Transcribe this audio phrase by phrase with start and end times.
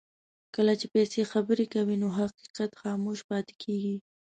[0.55, 3.95] کله چې پیسې خبرې کوي نو حقیقت خاموش پاتې کېږي.